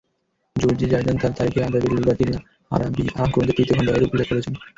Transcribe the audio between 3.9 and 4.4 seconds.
এরূপ উল্লেখ